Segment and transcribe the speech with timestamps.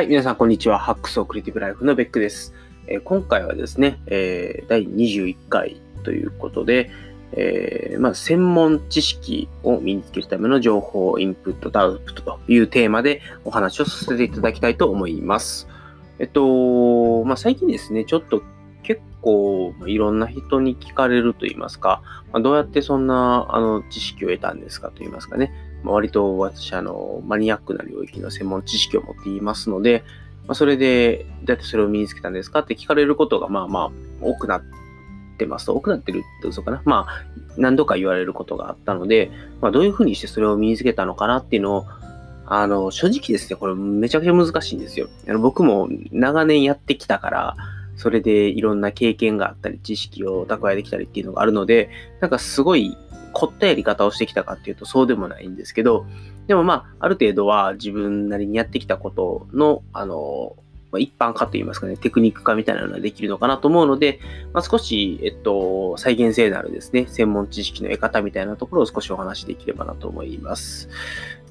[0.00, 0.78] はい、皆さん、こんにちは。
[0.78, 2.54] ハックスオクリティブライフのベックです。
[2.86, 6.90] えー、今回はですね、えー、第21回ということで、
[7.32, 15.68] えー、まあ、専門知識を身につけるための情報、インプットとアウトプットというテーマでお話をさせていただきたいと思います。
[16.18, 18.42] えっと、まあ、最近ですね、ちょっと
[18.82, 22.00] 結構いろんな人に聞かれると言いますか、
[22.32, 25.52] まあ、どうやってそんなあの知識を得たんですかと言いますかね、
[25.84, 30.04] 割と私、あの、マニアックな領域の専門知識を持っていますので、
[30.46, 34.62] まあ、それで、どうやってそれを身につけたんですかって聞かれることが、まあまあ、多くなっ
[35.38, 36.82] てます、多くなってるって嘘かな。
[36.84, 37.24] まあ、
[37.56, 39.30] 何度か言われることがあったので、
[39.60, 41.86] まあ、どういうふうにしてそれを身につけたのかなっていうのを、
[42.46, 45.08] あの、正直ですね、これめちゃくちゃ難しいんですよ。
[45.28, 47.56] あの僕も長年やってきたから、
[47.96, 52.96] それでいろんな経験があったり、知識を蓄えてきたりっていうのがあるので、なんかすごい
[53.32, 56.06] 凝ったやり方をしてきたかっていうとそうでもないんですけど、
[56.46, 60.56] でもまあ、ある程度は自分なりにやってきたことの、あの、
[60.92, 64.18] ま一般化といいますかね、テクニック化みたいなのができるのかなと思うので、
[64.52, 70.88] まあ、少し、えっと、再現性のあるですね、専門知識の得方みたいなところを少しお話しできればなと思います。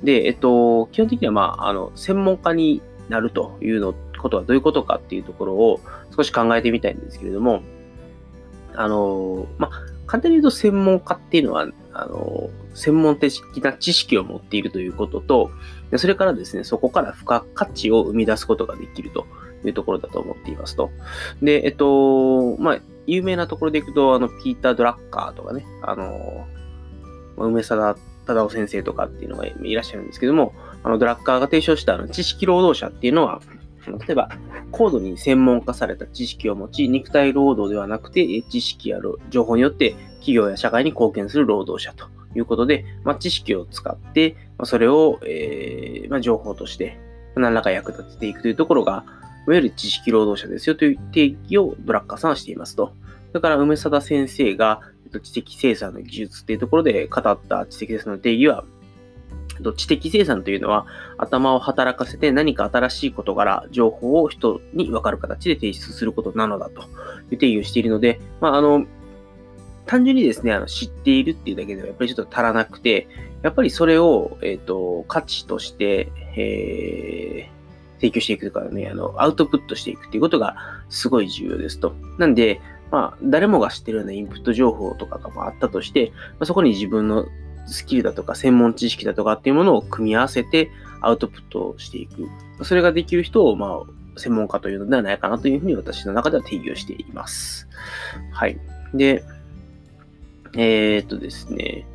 [0.03, 5.80] で、えっと、基本的には、まあ、あの、専門家になるというのことはどういうことかっていうところを
[6.16, 7.63] 少し考えてみたいんですけれども、
[8.75, 15.51] あの、まあ、簡単に言うと専門家っていうのは、あの、専門的な知識を持っているということと、
[15.97, 19.27] それからですね、そこから付加価値を生み出すことができると
[19.63, 20.89] いうところだと思っていますと。
[21.43, 26.47] で、えっと、まあ、有名なところでいくと、あの、ピーター・ドラッカーとかね、あの、
[27.38, 33.41] 梅沢忠夫先生とかっていうのがいらっしゃるんですけども、あの、ドラッカーが提唱したあの知識労働者っていうのは、
[33.97, 34.29] 例えば、
[34.71, 46.99] 高度に専門化された知識を持ち、肉体労働ではなくて、知識や情報によって企業や社会に貢献する労働者ということで、まあ、知識を使って、まあ、それを、えーまあ、情報として
[47.35, 49.05] 何らか役立てていくというところが、
[49.47, 52.94] いわゆる知識労働者ですよという定義をドラッカーさんはしていますと。
[53.33, 54.81] だから、梅貞先生が
[55.23, 58.63] 知的生産の技術っていうところで語った知的生産の定義は、
[59.75, 60.86] 知的生産というのは
[61.18, 66.84] 頭を働かせて何か新しい事柄、情報を人に分かる形で提出することなのだと
[67.31, 68.86] いう定義をしているので、まあ、あの、
[69.86, 73.08] 単純にですね、あの知っているっていうだけではやっぱりちょっと足らなくて、
[73.42, 80.56] やっぱりそれを、えっ、ー、と、価値として、えー、提供していくというかね、あの、アウトプットしていくっていうことが
[80.90, 81.96] すごい重要ですと。
[82.18, 87.28] なんで、まあ、誰もが知ってるようなインプット情報とかがあったとして、まあ、そこに自分の
[87.72, 90.72] スキルだとか専門知識だとかっていうものを組み合わせて
[91.02, 92.28] アウトプットしていく。
[92.63, 97.68] それができる人を、まあ、専門家というのではないかなというふうに私の中では定義をしています。
[98.31, 98.59] はい。
[98.94, 99.24] で、
[100.56, 101.85] えー、っとですね。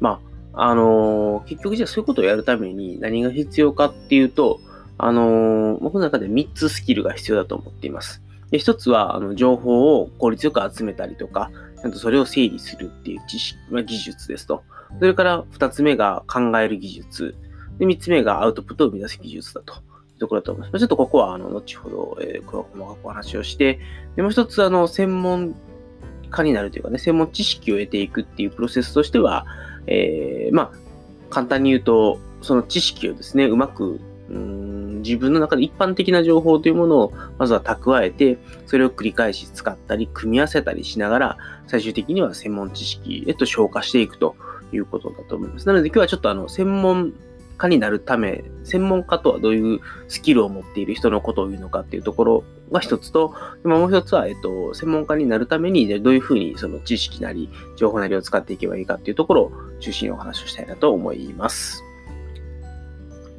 [0.00, 0.20] ま
[0.52, 4.60] あ、あのー、結局じゃあそういうことをやるために何が必要かっていうと、
[4.98, 8.22] あのー、僕の中で3つスキルが必要だと思っています。
[8.50, 11.50] で1つは、あの、情報を効率よく集めたりとか、
[11.80, 14.62] ちゃんとそれを整理するっていう知識、まあ、技術ですと。
[14.98, 17.34] それから2つ目が考える技術。
[17.78, 19.74] で、3つ目がアウトプットを生み出す技術だと。
[19.74, 20.80] いうところだと思います。
[20.80, 23.80] ちょっとここは、あの、後ほど、えー、細かくお話をして、
[24.14, 25.56] で、もう一つ、あの、専門
[26.30, 29.46] 家になるというかね、専門知識を得ていくっていうプロセスとしては、
[29.86, 30.72] えー、まあ、
[31.30, 34.00] 簡単に言うと、その知識をですね、うまく、
[34.30, 34.74] うん
[35.04, 44.34] 自分の中で一般的な情報というものをまずは蓄えて、それを繰り返し使ったり、組み合わせたりしながら、最終的には専門知識へと消化していくと
[44.74, 45.66] いうことだと思います。
[45.66, 47.12] なので今日はちょっとあの、専門
[47.56, 53.34] 家になるため、専門家とはどういうスキルを持っている人のことを言うのかっていうところが一つと、
[53.64, 61.82] もう一つは、えっと、専門家になるために、どういうふうにその知識なり、情報なりを使っていけばいいかっていうところを中心にお話をしたいなと思います。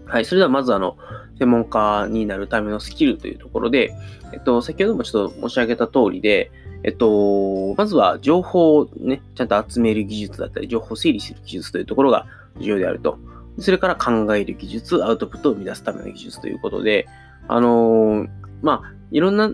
[0.06, 0.26] はい。
[0.26, 0.98] それではまずあの、
[1.40, 3.92] 専門家になるためのスキルというところで、
[4.34, 6.52] えっと、先ほどもちょっと申し上げた通りで、
[6.86, 12.28] えっと、まずは情報をね、ちゃんと集める技術だったり、情報を整理する技術というところが
[12.60, 13.18] 重要であると。
[13.58, 17.08] それから考える技術、アウトプットを生み出すための技術ということで、
[17.48, 18.30] あのー、
[18.62, 19.52] まあ、いろんな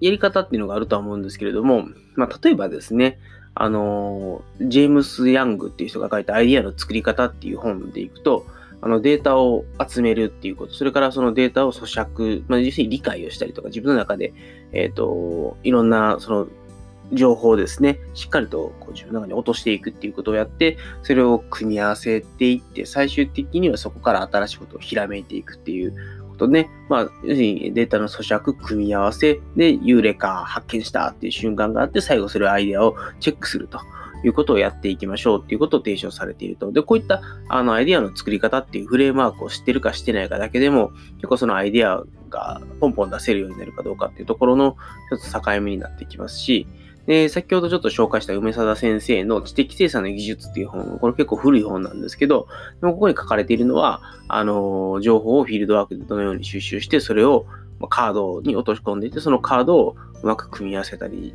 [0.00, 1.86] やり方っていうのがあるとは思うんですけれども、
[2.16, 3.20] まあ、例えばですね、
[3.54, 8.44] あのー、ジェームス・ヤングっていう人が書いたアイディアの作り方っていう本でいくと、
[8.84, 14.34] あのデータを集めるっていうこと、それからそのデータを咀嚼、まあ、実際に理解をしたりとか、自分の中で、
[14.72, 16.48] えっ、ー、と、いろんなその
[17.12, 25.94] 情報をですね、しっかりとこう自分の中に落としていくっていうことをやって、それを組み合わせていって、最終的にはそこから新しいことをひらめいていくっていう
[26.30, 26.70] ことね。
[26.88, 33.78] まあ、要するにデータの咀嚼、組み合わせで、ユーレカ発見したっていう瞬間があって、最後それをアイデアをチェックすると。
[34.24, 36.70] いうことをやっていきましょうっていうことを提唱されていると。
[36.70, 44.76] で、こういったあのアイデアの作り方っていうフレームワークを知ってるか知ってないかだけでも、結構そのアイデアがポンポン出せるようになるかどうかっていうところの
[45.10, 46.66] 一つ境目になってきますし、
[47.06, 52.46] で、先ほどちょっと紹介した梅貞先生の知的生産の技術っていう本、これ結構古い本なんですけど、
[52.80, 57.46] でもここに書かれているのは、あの、情報をフィールドワークでどのように収集して、それを
[57.88, 61.34] カードに落とし込んでいて、そのカードをうまく組み合わせたり、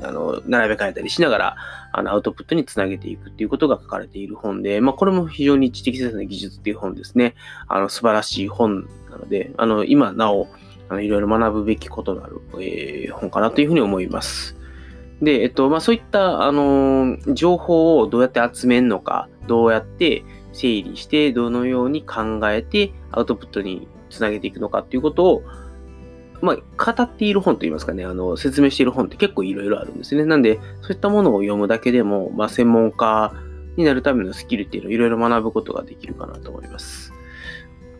[0.00, 1.56] あの、並べ替えたりしながら、
[1.92, 7.34] あの、アウトプットにつなげていくっていうことが書かれている本で、まあ、これも非常に知的生産の技術っていう本ですね。
[7.68, 10.48] あの、素晴らしい本なので、あの、今なお、
[10.88, 14.56] あのいろいろ学ぶべきことのある、えー、本かなというふうに思います。
[15.22, 25.42] で、えっと、まあ、そういった、あの情報をどうやって集めるのか、どうやって整理して、どのように考えて、アウトプットにつなげていくのかっていうことを、
[26.40, 26.56] まあ、
[26.92, 30.24] 語っている本といいますかね、あの、説明している本って結構いろいろあるんですね。
[30.24, 33.32] なんで、そういったものを読むだけでも、まあ、専門家
[33.76, 37.12] になるためのスキルっていうのをいろいろ学ぶことができるかなと思います。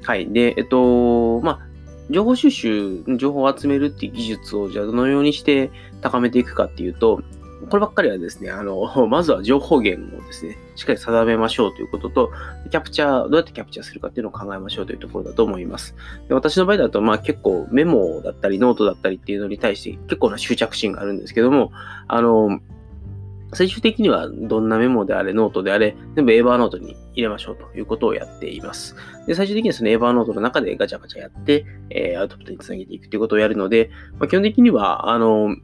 [0.02, 0.28] はい。
[0.32, 1.71] で、えっと、まあ、
[2.10, 5.70] 情報収集、情報を集めるっていう技術をじゃあどのようにして
[6.00, 7.22] 高めていくかっていうと、
[7.70, 12.30] こればっかりはですね、あの、 まずは情報源をですね、しっかり定めましょうということと、
[12.70, 15.94] キャプチャー、どうやってキャプチャーするかっていうのを考えましょうというところだと思います。
[16.28, 21.72] で私の場合だと、まあ結構メモだったりノートだったりっていうのに対して結構な執着心があるんですけども、
[22.08, 22.60] あの、
[23.54, 28.96] 最終的にはどんなメモであれ、ノートであれ、全部 Evernote に入れましょうということをやっています。
[29.26, 35.56] で、最終的にはその Evernote の中でガチャガチャやって、えー、アウトプットにつなげていくということをやるので、まあ、基本的には、あの、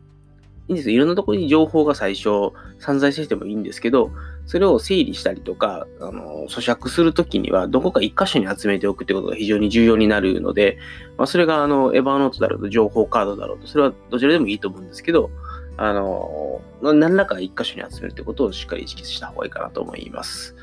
[0.69, 0.96] いいんですよ。
[0.96, 4.10] いろんなところに情報が最初散在しててもいいんですけど、
[4.46, 10.78] それを整理したりとか、あの、咀嚼するときには、どこか一箇所に集めておくってことが非常に重要になるので、
[11.16, 15.31] まあ、それが、あの、エヴァーノートだろうと、情報カードだろうと、それはどちらでもいいと思うんですけど、
[15.78, 20.55] あの、何らか一箇所に集めるってことをしっかり意識した方がいいかなと思います。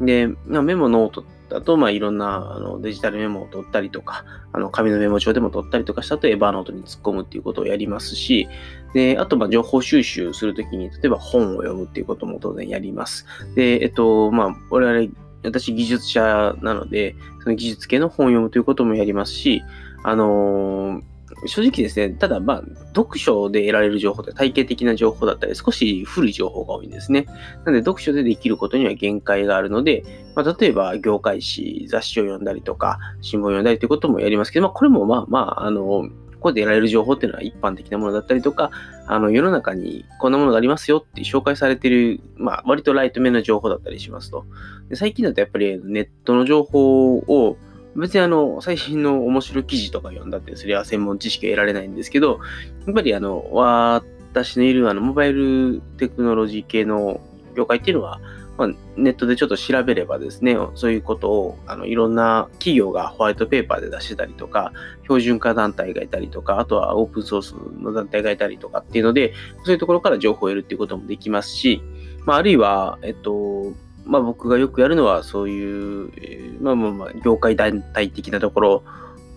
[0.00, 8.48] で、メモノートっだと、まあ、いろんなあのデジタルメモを取ったりとか、あの紙のメモ帳でも取ったりとかしたとエヴァーノートに突っ込むっていうことをやりますし、
[8.94, 13.26] で、あと、ま、情報収集するときに、例えば本を読むっていうことも当然やります。
[13.54, 15.12] で、えっと、まあ、我々、
[15.44, 19.62] 私技術者なので、その技術系の本を読むということもやりますし、
[20.04, 21.11] あのー
[21.46, 22.62] 正直ですね、ただまあ、
[22.94, 27.26] 読書で得られる情報って体系的な情報だったり、少し古い情報が多いんですね。
[27.64, 30.04] なので、読書でできることには限界があるので、
[30.34, 36.08] まあ、例えば、業界誌、雑誌を読んだりとか、新聞を読んだりということもやりますけど、まあ、これもまあまあ、あの、
[36.42, 38.72] ここで得られる情報っていうのは一般的なものだったりとか、
[39.06, 44.44] あの、世の中にこんなものがありますよって紹介されてる、まあ、割とライト目の情報だったりしますと。
[44.88, 47.56] で最近だとやっぱりネットの情報を、
[47.96, 52.40] 別にあの、最新の面白記事とか読んだって、それは専門知識は得られないんですけど、
[52.86, 57.20] やっぱりあの、私のいるあの、モバイルテクノロジー系の
[57.56, 58.20] 業界っていうのは、
[58.58, 64.72] まあ、ネットでちょっと調べればですね、そういうことを、あの、いろんな企業がホワイトペーパーで出してたりとか、
[65.02, 69.32] 標準化団体がいたりとか、あとはオープンソースの団体がいたりとかっていうので、
[69.64, 71.82] そういうところから情報を得るっていうこともできますし、
[72.24, 73.72] まあ、あるいは、えっと、
[74.04, 78.84] まあ僕がよくやるのはそういう、えー、まあまあまあ業界団体的なところ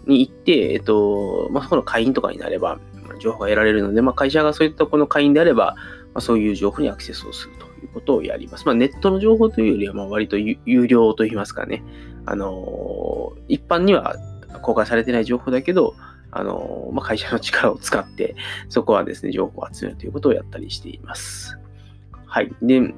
[0.06, 2.80] に行って、えっと、まあそこの会員とかになれば
[3.20, 5.76] 情報が得られるので、まあ会社がそういったこの会員であれば、
[6.14, 8.66] まあ、そういう情報にアクセスをするということをやります。
[8.66, 11.84] まあネットの情報というよりは、まあ割と有料といいますかね、
[12.26, 14.16] あのー、一般には
[14.62, 15.96] 公開されてない情報だけど、
[16.32, 18.36] あのー、まあ、会社の力を使って、
[18.70, 21.58] そこはですね、情報を集めるということをやったりしています。
[22.26, 22.52] はい。
[22.62, 22.94] で、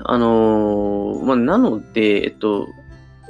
[0.00, 2.68] あのー、まあ、なので、えっと、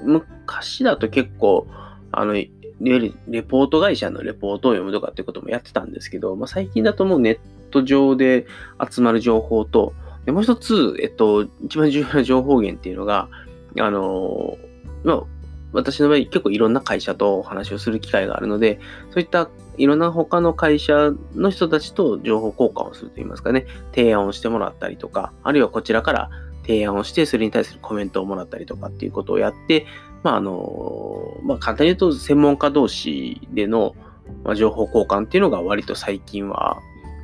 [0.02, 1.66] 昔だと結構、
[2.12, 2.50] あの、い
[2.90, 7.38] わゆるレポート会社のレポートを読むとかっていうこともやってたんですけど、まあ、最近だともうネッ
[7.70, 8.46] ト上で
[8.90, 9.94] 集まる情報と、
[10.24, 13.28] でもう一つ、えっと、一番重要な情報源っていうのが、
[13.78, 15.22] あのー、まあ、
[15.72, 18.80] 私の場合結構いろんな会社とお話をする機会があるので、
[19.10, 26.30] そういったいろんな他の会社の人たちと情報交換をするといいますかね、提案をしてもらったりとか、あるいはこちらから
[26.66, 29.86] 提案をして、それに対するコメントをもらったりとかっていうことをやって、
[30.22, 33.94] まあ、あの、まあ、簡単に言うと、専門家同士での、
[34.56, 36.80] 情報交換っていうのが割と最近は、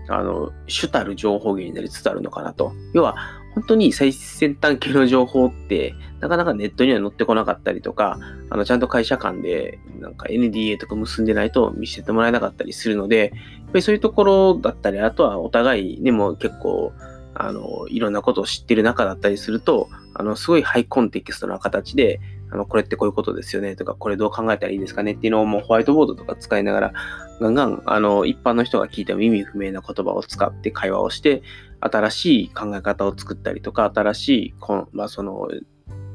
[0.08, 2.72] あの、主たる情報源になりつつあるのかなと。
[2.94, 3.16] 要は、
[3.54, 8.18] 本当に最先端系の情報って、なかなかネットには載ってこなかったりとか、
[8.50, 16.92] あの、ちゃんと会社間で、なんか NDA とか結んでないと見せてもらえなかったりするので、やっぱりそういうところだったり、あとはお互いでも結構、
[17.34, 22.20] あの、いろんなことを知ってる中だったりすると、あの、すごいハイコンテキストな形で、
[22.50, 26.92] あの、これってこういうことですよねとか、これどう考えたらいいですかねっていうのをもうホワイトボードとか使いながら、
[27.40, 31.42] ガンガン、あの、一般の人が聞いても意味不明な言葉を使って会話をして、
[31.80, 34.54] 新しい考え方を作ったりとか、新しい、
[34.92, 35.48] まあ、その、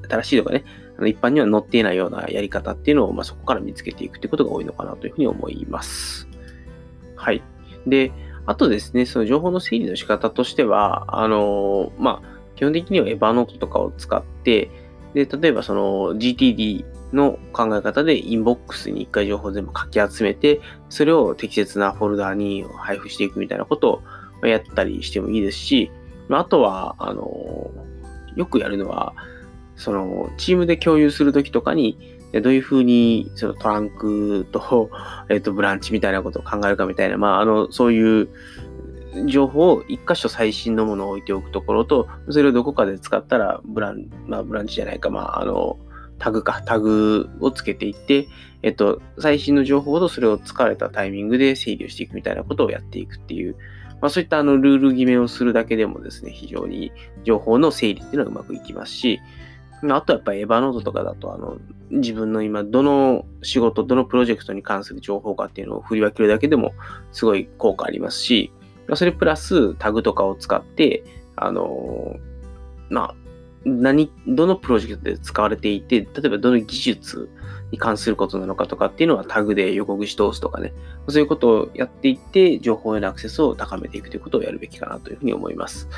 [0.09, 0.63] 新しいとかね、
[0.97, 6.27] あの一般には載っていないようなやり方っていうのを、まあ、そこから見つけていくってことが多いのかなというふうに思います。
[7.15, 7.43] はい。
[7.85, 8.11] で、
[8.47, 14.71] あとですね、その情報の整理の仕方としては、あの、まあ、基本的にはエヴァノートとかを使って、
[15.13, 24.01] で、例えばその GTD の考え方でインボックスに一回情報全部かき集めて、それを適切なフォルダーに配布していくみたいなこと
[24.41, 25.91] をやったりしてもいいですし、
[26.29, 27.69] あとは、あの、
[28.35, 29.13] よくやるのは、
[29.75, 34.89] その、チームで共有するときとかに、どういうふうに、そのトランクと、
[35.29, 38.29] えっ、と、ブランチみたいなことを考えるかみたいな、まあ、あの、そういう
[39.25, 45.79] 情報を一箇所最新のものを置いておくところと、それをどこかで使ったら、ブラン、まあ、ブランチじゃないか、まあ、あの、
[46.19, 48.27] タグか、タグをつけていって、
[48.63, 53.55] えっと、最新の情報とそれを使われたタイミングで整理をしていくみたいなことをやっていくっていう、
[54.01, 56.91] まあ、そういったあのルール決めをするだけでもですね、非常に
[57.23, 59.19] 情報の整理っていうのはうまくいきますし、
[59.83, 61.57] あとやっぱエヴァノートとかだと、あの、
[61.91, 66.73] 自分の今、どの仕事、どのプロジェクトに関する情報かっていうのを振り分けるだけでも、
[67.11, 68.51] すごい効果ありますし、
[68.95, 71.03] それプラスタグとかを使って、
[71.35, 72.15] あの、
[72.89, 73.15] まあ、
[73.65, 77.29] 何、どのプロジェクトで使われていて、例えばどの技術
[77.71, 80.73] に関することなのかとかっていうのはタグで横串通すとかね、
[81.09, 85.89] そういうことをやっていって、情報へのアクセスを高めていくということをやるべきかなというふうに思います。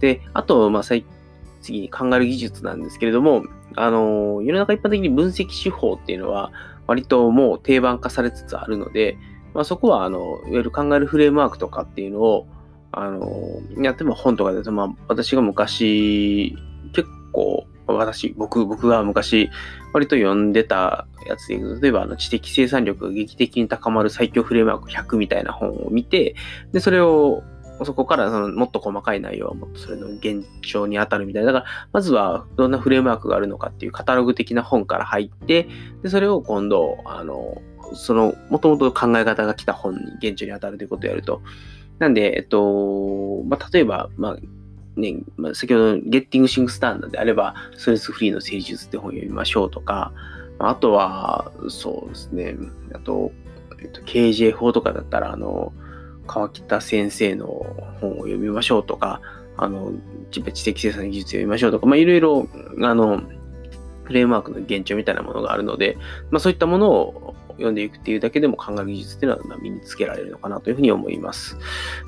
[0.00, 1.17] で、あと、まあ、最近
[1.60, 3.44] 次に考える技術なんですけれども、
[3.76, 6.52] あの、世の中一般的に分析手法っていうのは、
[6.86, 9.18] 割ともう定番化されつつあるので、
[9.54, 12.46] まあ、そこは、あの、いわゆる考えるフレームワークとかっていうのを、
[12.92, 13.28] あの、
[13.82, 16.56] やっても本とかで、まあ、私が昔、
[16.92, 19.50] 結構、私、僕、僕が昔、
[19.92, 26.34] 割と読んでたやつで、例えば、あの、知的生産力が劇的に高まる最強フレームワーク100みたいな本を見て、
[26.72, 27.42] で、それを、
[27.84, 31.52] そこからそのもっと細かい内容はもっとそれの現状に当たるみたいな。
[31.52, 35.68] だから、まずはどんなフレームワークがあるのかっていうカタログ的な本から入って、
[36.02, 37.60] で、それを今度、あの、
[37.94, 41.42] その、もともと考え方が来た本に現状に当たるということをやると。
[41.98, 44.36] なんで、えっと、まあ、例えば、まあ、
[45.00, 50.12] ね、まあ、先ほどの、ゲッティングシングスタンダーであれば、ストレスフリーの誠実って本を読みましょうとか、
[50.58, 52.56] あとは、そうですね、
[52.94, 53.32] あと、
[53.80, 55.72] えっと、KJ 法とかだったら、あの、
[56.28, 57.46] 川北先生の
[58.00, 59.20] 本を読みましょうとか、
[59.56, 59.92] あの、
[60.30, 62.46] 知的生産技術を読みましょうとか、まあ、いろいろ、
[62.80, 63.22] あの、
[64.04, 65.98] フレームワークの現状みたいなものがあるので、
[66.30, 71.58] まあ、そういったものを読んでいくっていうだけでも考える技術っていうのは身につけられるのかなというふうに思います。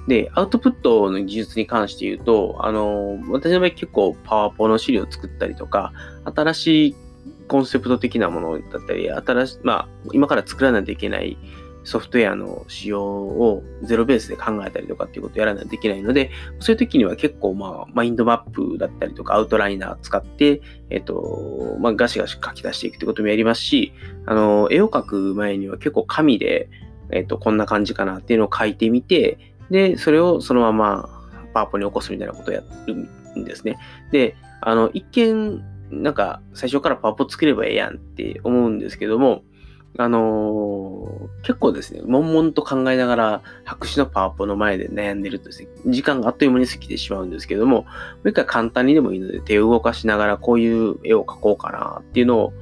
[0.07, 5.93] で、アウトプットの技術に関して言うと、あの、私の場合結構パワポの資料を作ったりとか、
[6.25, 6.97] 新しい
[7.49, 11.37] コンセプト的なものだったり、新し、まあ、今から作らないといけない
[11.91, 16.31] ソフトウェアの仕様をゼロベースで考えたりとかっていうことをやらないといけないので、
[16.61, 23.93] そういう時には結構まあ、マインドマップだったりとか、アウトライナー使って、えっ、と、まあ、ガシガシ書き出していくってこともやりますし、
[24.25, 26.69] あの、絵を描く前には結構紙で、
[27.11, 31.09] えっ、と、こんな感じかなっていうのを書いてみて、で、それをそのまま
[31.55, 32.95] パワポに起こすみたいなことをやる
[33.41, 33.79] んですね。
[34.13, 39.43] で、あの、一見、なんか最初からパワポ作ればええやんって思うんですけども、
[39.99, 47.87] あのー、結構ですね、悶々と考えながら白紙のパワポの前で悩んでるとですね、時間があっという間に過ぎてしまうんですけども、も
[48.25, 52.53] う一回簡単にでもいいので手を動かしながらこういう絵を描こうかなっていうのを、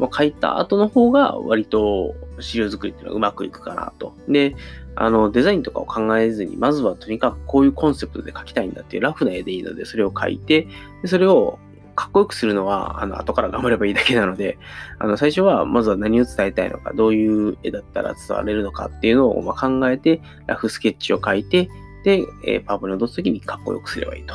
[0.00, 4.12] 描いた後の方が割と資料作りっていうのはうまくいくかなと。
[4.28, 4.56] で、
[4.96, 10.66] あの、デザインとかを考えずに、まずはとにかくこういうコンセプトで描きたいんだっていうラフな絵でいいので、それを描いて、
[11.06, 11.58] それを
[11.94, 14.58] かっこよくするのは、あの、後から頑張ればいいだけなので、
[14.98, 21.68] あの、最初は、まずは何を伝えたいのか、どういう絵だったら伝われるのかっていうのを、ま考えて、ラフスケッチを書いて、
[22.04, 24.34] で、えー、パワポに落とすときにかっこよくすればいいと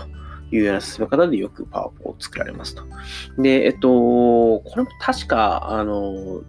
[0.52, 2.84] いうような進め方でよくパワポを作られますと。
[3.38, 6.42] で、えっと、これも確か、あの、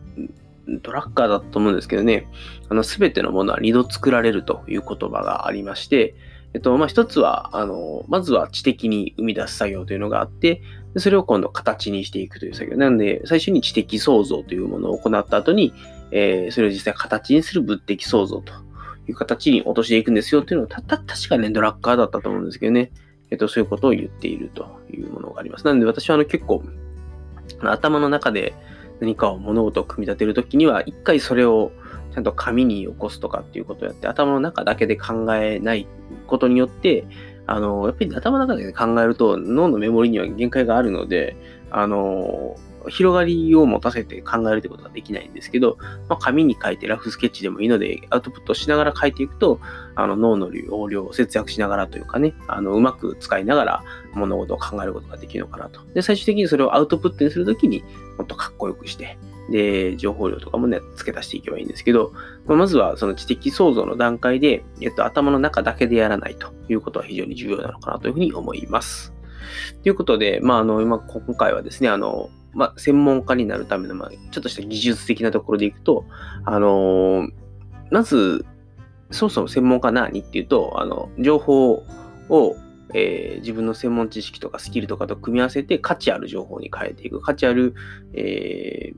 [0.82, 2.28] ドラッカーだと思うんですけどね、
[2.68, 6.14] あの、すべてのものは二度作られるという言葉がありまして、
[6.52, 10.62] えっと、まあ、一つは、あの、まずは知的に生み出す作業というのがあって、
[10.96, 12.76] それを今度形にしていくという作業。
[12.76, 15.72] なので、最初に知的創造というものを行った後に、
[16.10, 18.52] えー、それを実際形にする物的創造と
[19.06, 22.90] いう形に落としていくんですよっていうのを、た、た、確かね、ドラッカーだったと思うんですけどね。
[23.30, 25.64] えっと、そういうことを言っているというものがあります。
[25.64, 26.64] なので、私はあの結構、
[27.62, 28.54] 頭の中で
[29.00, 31.70] 何かを物事を組み立てるときには、一回それを
[32.12, 35.86] ちゃんと紙に起こすとかっていうことをやって、頭の中だけで考えない
[36.26, 37.04] ことによって、
[37.46, 41.36] あの、やっぱり頭の中で考えると脳のメモリには限界があるので、
[41.70, 42.56] あの、
[42.88, 45.76] 広がりを持たせて考えるということができないんですけど、
[46.08, 49.60] まあ、紙に書いてラフスケッチでもいいので、アウトプットしながら書いていくと、
[49.94, 55.82] あの脳の容量を節約しながらというかね、あのうまく使いながら物事を考えることができるのかなと。
[55.92, 57.84] で、最終的にそれをアウトプットにするときに
[58.16, 59.18] もっとかっこよくして、
[59.50, 62.12] で、情報量とかもね、付け足していけばいいんですけど、
[62.46, 69.12] まあ、まずはその知的創造の段階で、えっと、頭の中だけでやらないということは非常に重要なのかなというふうに思います。
[69.82, 76.04] ということで、まあ、あの、今、今回はですね、あの、まあ、専門家になるための、まあ、ちょっとした技術的なところでいくと、
[76.44, 77.28] あの
[77.90, 78.44] まず、
[79.10, 81.84] そもそも専門家何っていうと、あの、情報
[82.28, 82.56] を、
[82.94, 87.20] えー、自分の専門知識とかスキルとかと組み合わせて価値ある情報に変えていく。
[87.20, 87.74] 価値ある、
[88.14, 88.96] えー、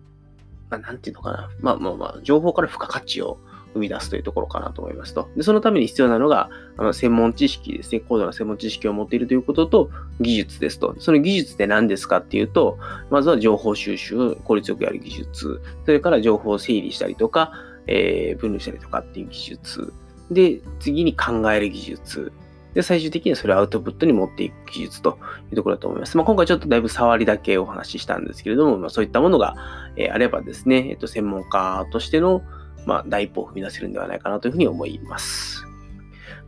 [0.72, 1.50] まあ、なんていうのかな。
[1.60, 3.38] まあまあまあ、情報から付加価値を
[3.74, 5.28] 生み出すというところかなと思いますと。
[5.36, 6.48] でそのために必要なのが、
[6.78, 8.00] あの専門知識ですね。
[8.00, 10.94] 高度な専門知識を持っているということと、技術ですと。
[10.98, 12.78] その技術って何ですかっていうと、
[13.10, 17.52] まずは情報収集、効率よくやる技術、それから情報を整理したりとか、
[17.86, 19.92] えー、分類したりとかっていう技術。
[20.30, 22.32] で、次に考える技術。
[22.74, 25.18] で、最終的にはそれをアウトプットに持っていく技術と
[25.50, 26.16] いうところだと思います。
[26.16, 29.56] まあ、今回ちょっとだいぶ触りだけお話ししたんですけれども、まあ、そういったものが、
[29.96, 32.42] えー、あればですね、えっと、専門家としての、
[32.86, 35.71] まあ、第一歩を踏み出せるんではないかなというふうに思います。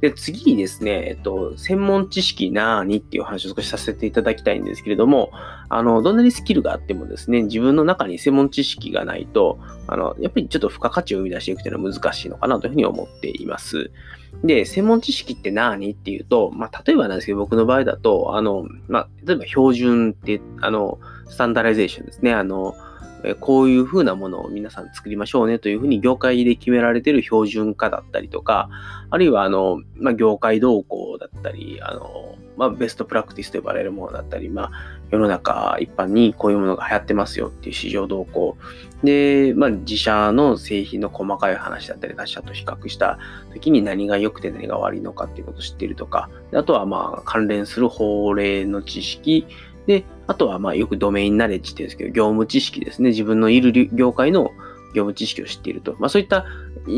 [0.05, 5.31] で、次にですね、えっと、専門知識なーにっていう話を少しさせていただきたいんですけれども、
[5.71, 13.91] あの、どんなにスキルがあってもですね、自分の中に専門知識がないと、あの、やっぱりちょっと付加価値を生み出していくというのは難しいのかなというふうに思っています。
[14.43, 22.35] で、専門知識って何っていうと、まあ、例えばなんですけど、僕の場合だと、あの、まあ、例えば標準って、あの、スタンダライゼーションですね。
[22.35, 22.75] あの、
[23.41, 28.69] こういう風なものを皆さん作りましょうねというふうに業界で決められている標準化だったりとか、
[29.11, 34.71] あるいはあの、まあ、業界動向だったり、あの、まあ、ベストプラクティスと呼ばれるものだったり、まあ、
[35.11, 38.57] 世の中一般にこういうものが流行ってますよっていう市場動向。
[39.03, 43.19] で、まあ、自社の製品の細かい話だったり、他社と比較した
[43.53, 49.47] 時に何が良くて何が悪いのかっていうことを知っているとか、あとはまあ、関連する法令の知識、
[49.87, 53.11] で、あとは、まあ、よくドメインナレッジって言うんですけど、業務知識ですね。
[53.11, 54.51] 自分のいる業界の
[54.95, 55.97] 業務知識を知っていると。
[55.99, 56.47] まあ、そういった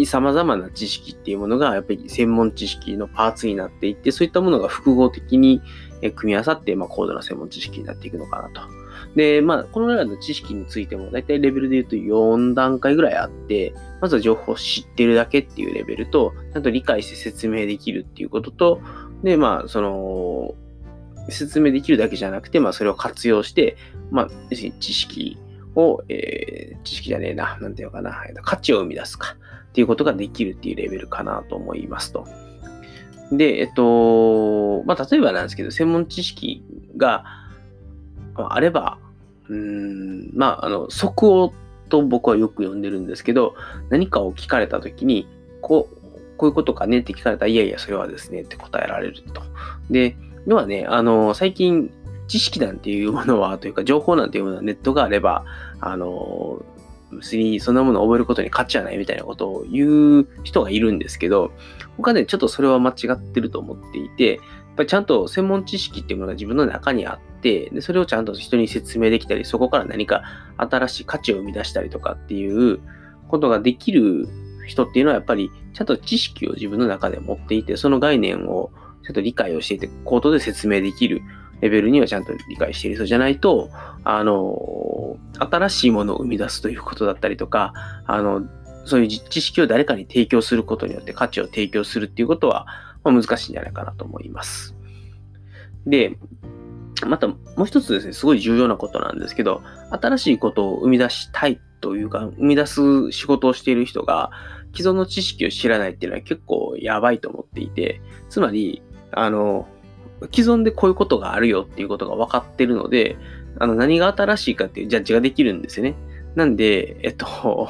[0.05, 5.61] 様々な知識っていうものが、やっぱり専門知識のパーツになっていって、そういったものが複合的に
[6.15, 8.61] 組み合わさって、まあ、高度な専門知識になっていくのかなと。
[9.15, 18.81] で、まあ、このような知識についても、だいたいレベルで言うと4段階ぐらいあって、まずは情報を知ってるだけっていうレベルと、ちゃんと理解して説明できるっていうことと、
[19.23, 20.55] で、まあ、その、
[21.29, 23.77] 説明できるだけじゃなくて、まあ、それを活用して、
[24.11, 25.39] まあ、要するに知識
[25.75, 29.37] を、えー、知識じゃねえな、なんていうのかな、価値を生み出すか
[29.69, 32.27] っていうことができるっていうレベルかなと思いますと。
[33.33, 36.63] で、えっと、まあ、例えばなんですけど、専門知識
[36.97, 37.25] が
[38.35, 38.99] あれば、
[39.49, 41.53] うん、まあ、あの、即応
[41.89, 43.55] と僕はよく呼んでるんですけど、
[43.91, 45.29] 何かを聞かれたときに、
[45.61, 45.97] こう、
[46.37, 49.43] こういうことかねって聞かれたら、いやいや、それはですねって答えられると。
[49.91, 51.91] で、要はね、あの、最近、
[52.29, 55.45] 知識なんていうものは、というか情報なんていうものはネットがあれば、
[55.81, 56.65] あの、
[57.13, 61.53] 別にそんなものを覚えることに価値はないみたいなことを言う人がいるんですけど、
[61.97, 64.41] 僕はね、ちょっとそれは間違ってると思っていて、やっ
[64.77, 70.23] ぱりちゃんと専門知識っていうものが自分の中にあって、でそれをちゃんと人に説明できたり、そこから何か
[70.57, 72.81] 新しい価値を生み出したりとかっていう
[73.29, 74.29] ことができる
[74.67, 78.71] 人っていうのはやっぱりちゃんと知識を自分の中で持っていて、その概念を
[79.07, 81.23] ちゃんと理解をしていて、口頭で説明できる
[81.61, 83.71] レベルにはちゃんと理解している人じゃないと、
[84.05, 87.73] あの、新しいものを生み出すということだったりとか、
[88.07, 88.43] あの、
[88.85, 92.67] そういう知識を誰かに提供することによって価値を提供するっていうことは、
[93.05, 94.77] まあ、難しいんじゃないかなと思います。
[95.87, 96.19] で、
[97.07, 104.31] またもう一つですね、すごい重要なことなんですけど、新しいことを生み出したいというか、生み出す仕事をしている人が、
[104.75, 108.83] 既存の知識を知らないっていうのは結構やばいと思っていて、つまり、
[109.17, 109.67] あの、
[110.33, 113.17] 既存でこういうことがあるよっていうことが分かってるので、
[113.59, 115.95] あの、何が新しいかっていうジャッジができるんですよね。
[116.35, 117.69] なんで、えっと、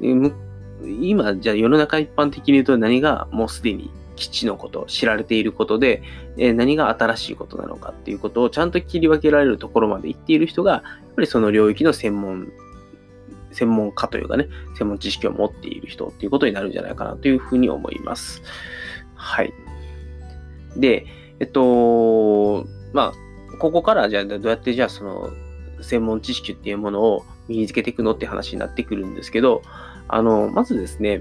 [0.82, 6.02] 今、じゃあ世の中一般的に言うと何がもうすでに基地のこと、知られていることで、
[6.36, 10.82] え何が新しいことなのかっていうことをちゃんと切り分けられるところまで行っている人が、やっ
[11.16, 12.48] ぱりその領域の専門
[13.50, 18.42] 専門家というかね、専門知識を持っている人っていうことになるんじゃないかなというふうに思います。
[19.14, 19.52] はい。
[20.78, 21.06] で、
[21.40, 25.30] えっと、まあ、ここからじゃあどうやってじゃあその
[25.80, 29.62] 専門知識っていうものを身につけていくのって話になってくるんですけど、
[30.08, 31.20] あの、まずですね、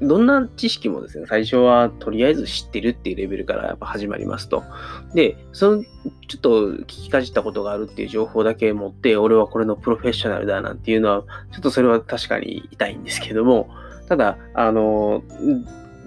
[0.00, 4.64] どんな知識もですね、最初はとりあえず知ってるっていうレベルからやっぱ始まりますと。
[5.14, 5.88] で、その、ちょ
[6.38, 13.68] っと聞きかじったことがあるっていう情報だけ持って、俺はこれのプロフェッショナルだなんていうのは、ちょっとそれは確かに痛いんですけども、
[14.08, 15.22] ただ、あの、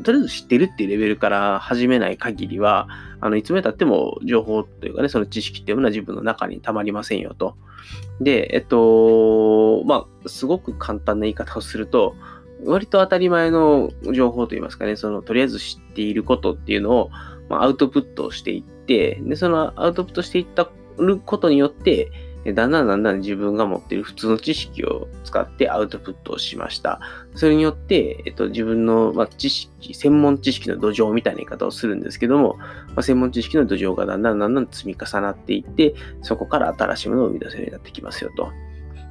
[0.03, 2.87] とりあえず知ってるっていうレベルから始めない限りは、
[3.21, 7.55] あのいつまでたっても情報というかね、その知識っていうのは自分の中にたまりませんよと。
[8.19, 12.15] で、えっと、まあ、すごく簡単な言い方をすると、
[12.65, 17.09] 割と当たり前の情報といいますかね、そのとりあえず知っていることっていうのを、
[17.49, 20.69] まあ、アウトプットしていって、で、そのアウトプットしていった
[21.25, 22.11] ことによって、
[22.53, 26.99] だんだんだんだん自分が持っている普通の知識を使ってアウトプットをしました。
[27.33, 32.57] それによって、えっと、自分の、ま、知識、専門知識の土壌みたいな言い方をするんですけども、
[32.95, 38.51] ま、専門知識の土壌がだんだんだんだん積み重なっていって、そこから新しいものを生み出せるようになってきますよと。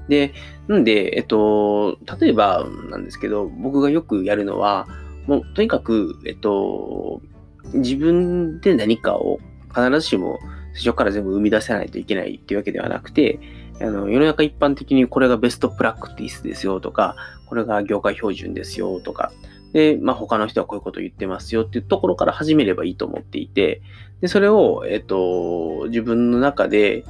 [0.09, 0.33] で、
[0.69, 4.87] なんで、えっと、例えばなんですけど、僕がよくやるのは、
[5.27, 7.21] もうとにかく、えっと、
[7.73, 9.41] 自分で何かを
[9.75, 10.39] 必ずしも
[10.75, 13.39] 最初から全部生み出さないといけないっていうわけではなくて、
[13.81, 19.33] あの世の中一般的にこれがベストプラクティスですよとか、これが業界標準ですよとか、
[19.73, 23.83] で、まあ、他の人はこういうこと言ってますよっていうところから始めればいいと思っていて、
[24.21, 27.05] で、それを、えっと、自分の中で、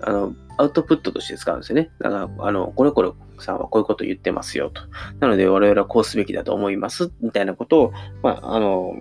[0.00, 1.90] あの、アウトプットとして使うんですよね。
[1.98, 4.82] だから、あの、これこれさんはこういうこと言ってますよと。
[5.18, 8.94] なので、我々はこうすべきだと思います、みたいなことを、まあ、あの、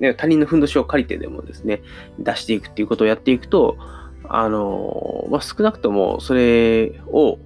[0.00, 1.82] ね、他人のふんどしを借りてでもですね、
[2.18, 3.76] 出していくっていうことをやっていくと、
[4.24, 7.38] あの、まあ、少なくともそれを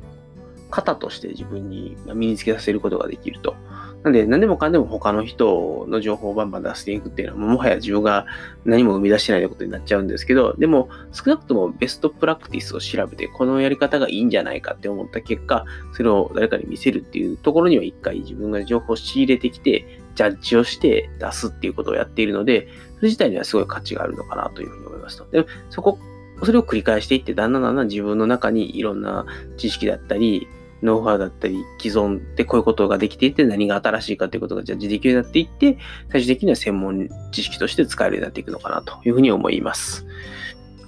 [0.71, 3.55] 型として自分に身につけさせることができると。
[4.03, 8.27] なんで、何でもかんでも他の人の情報をバンバン出していくっていうのは、もはや自分が
[8.67, 15.65] 何も生み出してないことになっちゃうんですけど、でも、少なくともベストプラクティスを調べて、このやり方がいいんじゃないかって思った結果、
[15.95, 25.27] それを誰かに見せるっていうところには一回自分が情報を仕入れてきて、ジャッジをして出すっていうことをやっているので、それ自体にはすごい価値があるのかなというふうに思いますと。
[25.31, 25.99] でそこ、
[26.43, 30.49] それを繰り返していって、だんだんだんだん自分の中にいろんな知識だったり、
[30.83, 35.79] ノウハウだったり、既存でこういうことができていて、何が新しいかということがジャッジできるようになっていって、
[36.11, 40.07] 最終的には専門知識として使えるようになっていくのかなというふうに思います。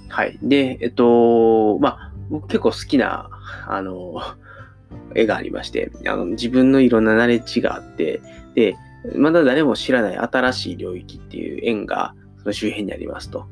[0.09, 0.37] はい。
[0.41, 3.29] で、えっと、まあ、僕結構好きな、
[3.67, 4.21] あの、
[5.15, 8.21] 絵がありまして、あの自分のいろんなナレッジがあって、
[8.53, 8.75] で、
[9.15, 13.45] まだ誰も知らない新しい領域っていう円がその周辺にありますと。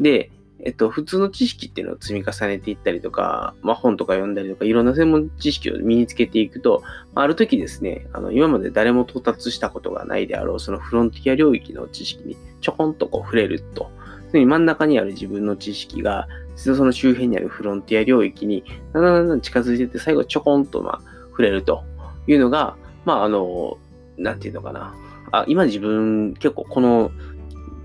[0.00, 0.30] で、
[0.62, 6.82] えっと、普通の知識っていうのを積み重ねていったりとか、まあ、本とか読んだりとか、いろんな専門知識を身につけていくと、
[7.14, 13.90] ある時ですね、あの、今まで誰も到達したことがないであろう、そのフロンティア領域の知識にちょこんとこう触れると。
[14.32, 21.84] 真ん中にある自分の知識が、その周辺にあるフロンティア領域に、だんだんだん近づいていって、最後ちょこんと、まあ、触れると
[22.26, 23.78] いうのが、まあ、あの、
[24.20, 24.94] なんていうのかな。
[25.32, 27.10] あ、今自分結構この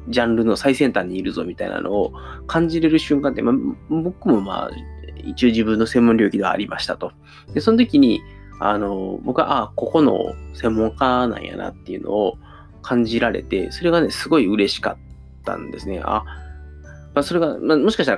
[0.09, 2.13] ジャンルの最先端にいるぞみたいなのを
[2.47, 3.55] 感じれる瞬間って、まあ、
[3.89, 4.71] 僕もまあ、
[5.23, 7.11] 一応自分の専門領域ではありましたと。
[7.53, 8.21] で、その時に、
[8.59, 12.37] あの、僕は、あ、ここの専門家なんやなっていうのを
[12.81, 14.97] 感じられて、それがね、すごい嬉しかっ
[15.43, 16.01] たんですね。
[16.03, 16.23] あ、
[17.15, 18.17] まあ、それが、まあ、もしかしたら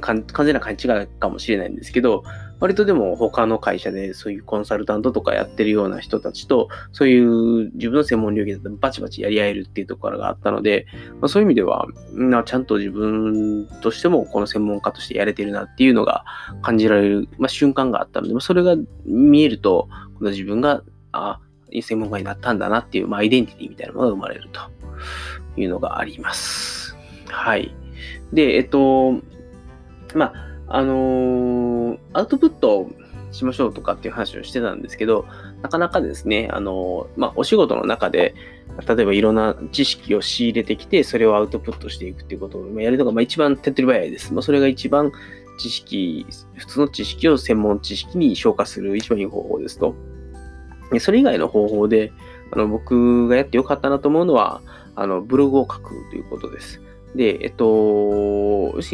[0.00, 2.24] 完全な勘違いかもしれないんですけど、
[2.60, 10.86] 割とでも他の会社でそういうコンサルタントとかやってるような人たちと、そういう自分の専門領域だとバチバチやり合えるっていうところがあったので、
[11.20, 16.24] まあ、そういう意味では、まあ、ちゃんと自分としてもこの専門家としてやれてるなっていうのが
[16.62, 21.40] 感じられる、まあ、瞬間があったので、まあ、それが見えると、この自分が、あ、
[21.72, 24.60] 専門家になったんだなっていう、まあ、アイデンティティみたいなものが生まれると
[25.56, 26.96] いうのがあります。
[27.26, 27.74] はい。
[28.32, 29.12] で、えっと、
[30.14, 32.88] まあ、あのー、アウトプット
[33.32, 35.26] しましょうとかっていう話をしてたんですけど、
[35.62, 38.34] なかなかですね、あのー、まあ、お仕事の中で、
[38.86, 44.32] 例えばいろんな知識を仕入れてきて、それをアウトプットしていくっていうことをやるのが、まあ、一番手っ取り早いです。
[44.32, 45.10] まあ、それが一番
[45.58, 49.94] 知識、普通の知識を専門知識に消化する一番いい方法ですと。
[51.00, 52.12] それ以外の方法で、
[52.52, 54.62] あの僕がやってよかったなと思うのは、
[54.94, 56.80] あのブログを書くということです。
[57.14, 57.66] で、えっと、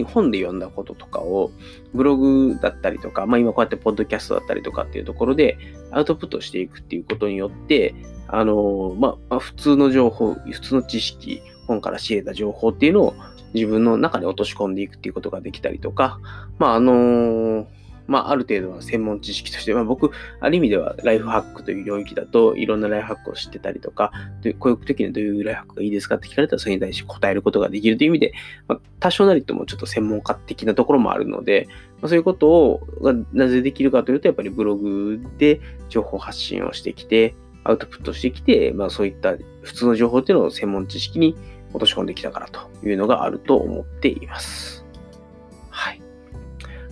[0.07, 1.51] 本で読んだこととかを、
[1.95, 5.59] ブログだったりとか、まあ今こうやってポッドキャストだったりとかっていうところで
[5.91, 7.95] アウトプットしていくっていうことによって、
[8.29, 13.15] あの、まあ、普通の情報、普通の知識、本から仕入れた情報っていうのを
[13.55, 16.21] 自分の中に落とし込んでいくっていうことができたりとか、
[16.59, 17.67] まああの
[18.07, 24.13] まあ、ある程度は専門知識として、まあ、僕、ある意味ではライフハックという領域だといろんなライフハックを知ってたりとか、
[24.59, 28.33] こういう時にどういうライフハックがいいですかって聞かれたらそれに対して答えることができるという意味で、
[28.69, 31.67] まあ、多少なりともちょっと専門家的なところもあるので、
[32.01, 32.87] まあ、そういうことを
[33.33, 41.37] なぜできるかというと、やっぱりブログで情報発信をしてきて、アウトプットしてきて、まあそういった普通の情報っていうのを専門知識に
[41.71, 44.76] 落とし込んできたからというのがあると思っています。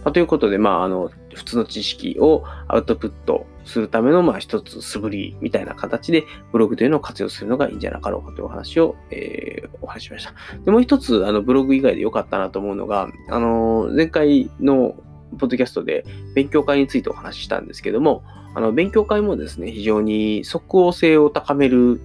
[0.05, 10.35] まあ、ということで、まああの、普通の知識をアウトプットするための、まあ一つ素振りみたいな形でブログというのを活用するのがいいんじゃなかろうかというお話を、えー、お話ししました。
[10.65, 14.95] で、もう一つ、あの、ブログ以外で良かったなと思うのが、あの、前回の
[15.39, 18.23] ポッドキャストで勉強会についてお話ししたんですけども、
[18.55, 22.01] あの、勉強会もですね、非常に即応性を高める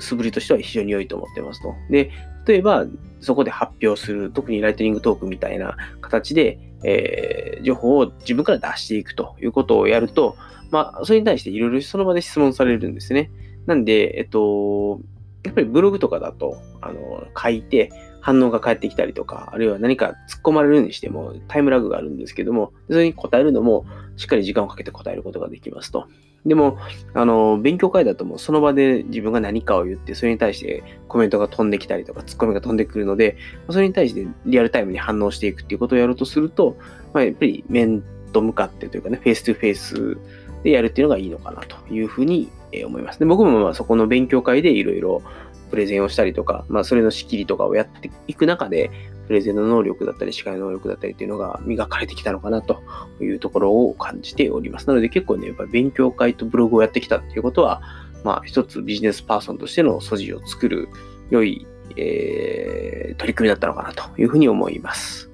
[0.00, 1.74] 素振りとしては非常に良いと思ってますと。
[1.90, 2.10] で、
[2.46, 2.86] 例えば、
[3.20, 10.36] そこで発表する、特にライトニングトークみたいな形で、えー、情報を自分から出していくということをやると、
[10.70, 13.30] まあ、それに対していろいろその場で質問されるんですね。
[13.66, 15.00] なんで、えっと、
[15.44, 26.06] やっぱりブログとかだと、あの、書いて、反応が返ってきたりとか、あるいは何か突っ込まれるにしてもタイムラグがあるんですけども、それに答えるのもしっかり時間をかけて答えることができますと。
[26.46, 26.78] でも、
[27.14, 33.36] あの、勉強会だともうその場で自分が何かを言って、それに対してコメントが飛んできたりとか、ツッコミが飛んでくるので、
[33.70, 36.76] それに対してリアルタイムに反応していくっていうことをやるとすると、
[37.12, 38.02] まあ、やっぱり面
[38.32, 40.18] と向かってというかね、 face to face
[40.62, 42.48] でやるっていうのがいいのかなというふうに
[42.84, 43.18] 思います。
[43.18, 45.22] で僕もまあそこの勉強会でいろいろ
[45.70, 48.90] プレゼンをしたりとか、まあ、それの仕切りとかをやっていく中で、
[49.26, 52.82] プレゼンの能力だったり、司会能力だったりっていうのが磨かれてきたのかなと
[53.20, 54.88] いうところを感じております。
[54.88, 57.82] なので結構ね、やっぱ勉強会とブログをやってきたっていうことは、
[58.24, 60.88] まあ一つビジネスパーソンとしての素地を作る
[61.30, 65.30] 良い、えー、取り組みだったのかなというふうに思います。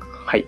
[0.00, 0.46] はい。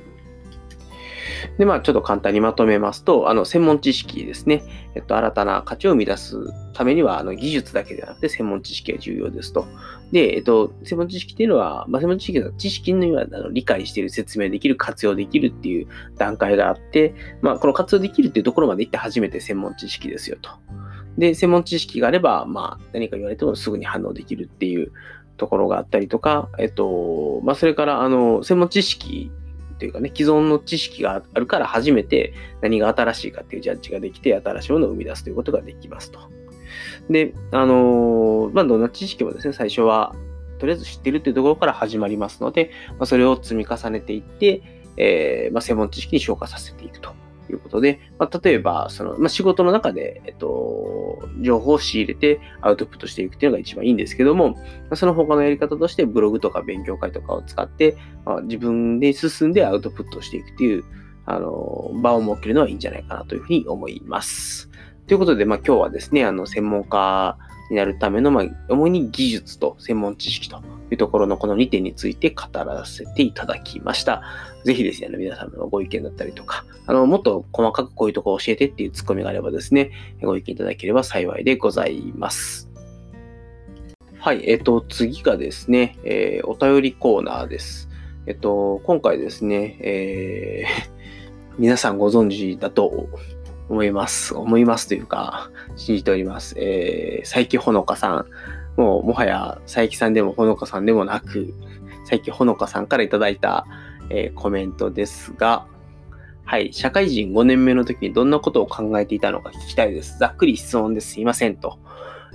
[1.58, 4.62] で、まあ、ちょっと簡単にまとめますと、あの、専門知識ですね。
[4.94, 6.36] えっと、新たな価値を生み出す
[6.72, 9.66] ためには、あの、技術だけではなくて、専門知識が重要ですと。
[10.12, 20.50] で、えっと、専門知識っていうのは、まあ、専門知識は知識のはあの理解している、説明できる、活用できるっていう段階があって、まあ、この活用できるっていうところまで行って初めて専門知識ですよと。
[21.18, 24.92] で、専門知識があれば、まあ、何か言われてもすぐに反応できるっていう
[25.36, 29.30] ところがあったりとか、えっと、まあ、それから、あの、専門知識
[29.74, 36.20] というかね、既存の知識があるから初めて何が新しいかっていうジャッジができて、新しいものを生み出すということができますと。
[37.10, 40.14] で、あのまあ、どんな知識もですね、最初は、
[40.58, 44.62] とりあえず知ってるっていうところから始まりますので、まあ、それを積み重ねていって、
[44.96, 47.12] えー、まあ、専門知識に昇華させていくと
[47.52, 54.56] いうことで、まあ、例えば、その、まあ、仕事の中で、えっと、情報を仕入れてアウトプットしていくっていうのが一番いいんですけども、
[54.94, 60.84] その他のやり方としてブログとか勉強会とかを使って、まあ、自分で進んでアウトプットしていくっていう、
[61.26, 64.70] あの、場を設けるのはいいんじゃないかなというふうに思います。
[65.06, 67.36] ということで、まあ、今日はですね、あの、専門家
[67.70, 74.22] になるための、まあ、主に技術と専門知識というところのこの2点について語らせていただきました。
[74.64, 79.90] ぜひですね、皆さんのご意見だったりとか、あの、もっと細かくこういうところ教えてっていうツッコミがあればですね、
[80.22, 82.68] ご意見いただければ幸いでございます。
[84.18, 87.90] はい、えっ、と、次がですね、えー、お便りコーナーです。
[88.26, 90.90] えっと、今回ですね、えー、
[91.60, 93.08] 皆さんご存知だと
[93.68, 94.34] 思います。
[94.34, 96.54] 思いますというか、信じております。
[96.58, 98.26] えー、佐伯ほのかさん。
[98.76, 101.54] もう、もはや佐伯さんでもほのかさんでもなく、
[102.08, 103.66] 佐伯ほのかさんからいただいた、
[104.10, 105.66] えー、コメントですが、
[106.44, 110.18] はい、社会人5年目の時にどんなことを考えていたのか聞きたいです。
[110.18, 111.20] ざっくり質問です。
[111.20, 111.56] いません。
[111.56, 111.78] と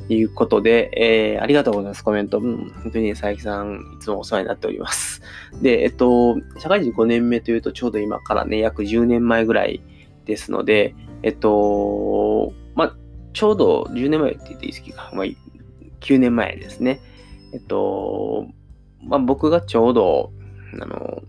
[0.07, 2.03] いうことで、えー、ありがとうございます。
[2.03, 2.39] コメント。
[2.39, 5.21] うん、本当に、佐伯さん、いつもお世話になっております。
[5.61, 9.81] で、えっと、社会人5年目というと、ちょうど今からね、約10年前ぐらい
[10.25, 12.95] ですので、えっと、ま、
[13.33, 15.25] ちょうど10年前って言っていいですか、まあ、
[15.99, 16.99] 9年前ですね。
[17.53, 18.47] えっと、
[19.03, 20.31] まあ、僕がちょうど、
[20.81, 21.23] あの、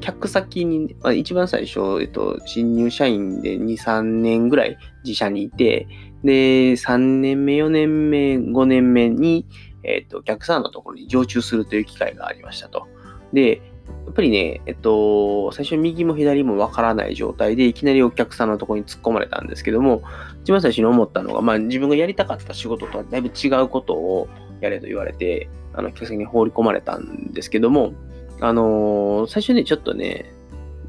[0.00, 5.86] 客先に、まあ、一番最初、えっと、新入社員で2、3年ぐらい自社にいて、
[6.24, 9.46] で、3年目、4年目、5年目に、
[9.82, 12.88] えっと、お客さんのところに常駐するという機会がありましたと。
[13.32, 13.62] で、
[14.06, 20.02] やっぱりね、えっと、最初右も左もわからない状態で、いきなりお客さんのところに突っ込まれたんですけども、
[20.42, 24.28] 一番最初に思ったのが、まあ自分がやりたかった仕事とはだいぶ違うことを
[24.60, 27.92] やれと言われて、あの、客席に放り込まれたんですけども、
[28.40, 30.32] あのー、最初ね、ちょっとね、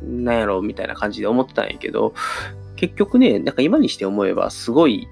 [0.02, 2.14] なんやろうみたいな感じで思ってたんやけど、
[2.76, 5.08] 結局ね、なんか今にして思えば、すごい、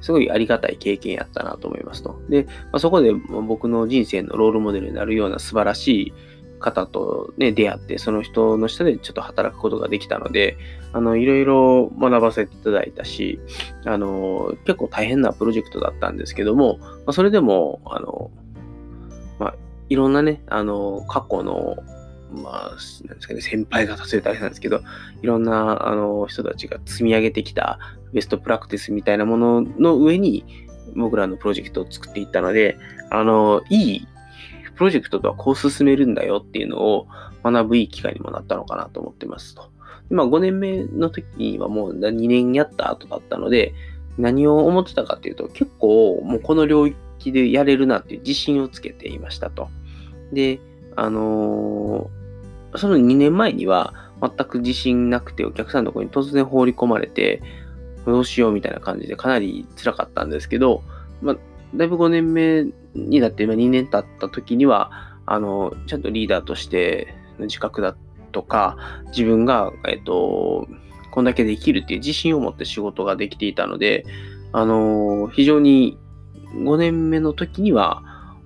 [0.00, 2.20] すごいありがたい経験やったなと思いますと。
[2.28, 6.12] で、まあ、そこで僕の人生のロールモデルになるような素晴らしい
[6.58, 10.56] 方とね、出会って、その人の下でちょっと働くことができたので、
[10.92, 13.40] あの、いろいろ学ばせていただいたし、
[13.84, 18.30] あの、結構大変なプロジェクトだったんですけども、まあ、それでも、あの、
[19.38, 19.54] まあ、
[19.88, 21.76] いろんなね、あの、過去の
[22.32, 24.80] まあ、なんですかね、先輩方というとあれなんですけど、
[25.22, 27.78] いろんなあの人たちが積み上げてきた
[28.12, 30.44] ベストプラクティスみたいなものの上に、
[30.96, 32.78] 僕らのプロジェクトを作っていったので、
[33.10, 34.08] あの、いい
[34.78, 37.08] プロジェクトとはこう進めるんだよっていうのを
[37.42, 39.70] 学ぶいい機会にもなったのかなと思ってますと。
[40.08, 43.74] 今5年目の時にはもう2年やった後だったので、
[44.18, 49.68] 何を思ってたかっていうと、結構もうこの領域でやれるなっていう自信をつけていましたと。
[50.32, 50.60] で、
[50.94, 57.42] あのー、その2年前には全く自信なくてお客さんのとこに突然放り込まれて、
[58.06, 60.84] どうしようみたいな感じでかなり辛かったんですけど、
[61.20, 61.36] ま、
[61.74, 64.90] だいぶ5年目になって、ま2年経った時には、
[65.26, 67.96] あの、ちゃんとリーダーとしての自覚だ
[68.32, 68.76] とか、
[69.08, 70.66] 自分が、えっと、
[71.10, 74.04] こんだけできるっていう自信を持って仕事ができていたので、
[74.52, 75.98] あの、非常に
[76.54, 78.02] 5年目の時には、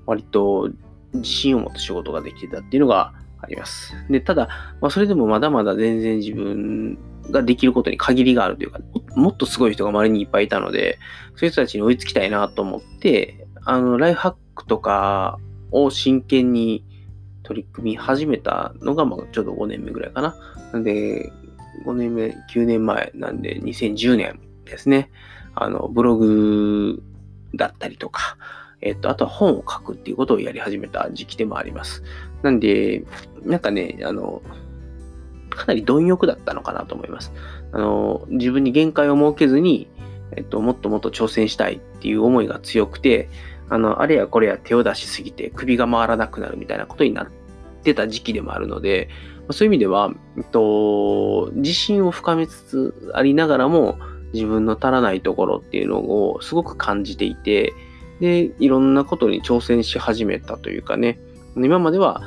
[0.07, 0.71] 割と
[1.15, 3.95] 自信を持って仕事ができていたっていうのがあります。
[4.09, 4.49] で、ただ、
[4.81, 6.99] まあ、それでもまだまだ全然自分
[7.31, 8.81] ができることに限りがあるというか、
[9.17, 10.99] もっとすごい人が周りにいっぱいいたので、
[11.37, 15.39] そういう人たちに追いつきたいなと思って、あの、ライフハックとか
[15.71, 16.85] を真剣に
[17.43, 20.37] 取り組み始めたのが、まあ、ちょうど5年目ぐらいかな。
[20.73, 21.33] なんで、
[21.85, 25.11] 5年目、9年前なんで、2010年ですね。
[25.55, 27.03] あの、ブログ
[27.55, 28.37] だったりとか、
[28.83, 32.03] えっと、あとは本を書くっていうことをやり始めた時期でもあります。
[32.43, 33.05] なんで、
[33.45, 34.43] なんかね、あの、
[35.51, 37.33] かなり貪欲だったのかなと思います。
[37.73, 39.89] あの、自分に限界を設けずに、
[40.37, 43.29] えっと、もっともっと挑戦したいっていう思いが強くて、
[43.69, 47.27] あの、あれやこれや手を出しすぎて首が回らなくなるみたいなことになっ
[47.83, 49.09] てた時期でもあるので、
[49.51, 53.99] そういう意味では、えっと、自信を深めつつありながらも、
[54.33, 57.75] 自分の足らないところっていうのをすごく感じていて、
[58.23, 61.19] で、いろんなことに挑戦し始めたというかね、
[61.57, 62.23] 今までは